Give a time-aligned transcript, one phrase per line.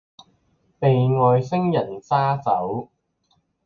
[0.79, 2.89] 被外星人抓走